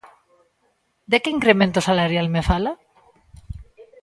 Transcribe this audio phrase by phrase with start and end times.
[1.11, 2.71] ¿De que incremento salarial me fala?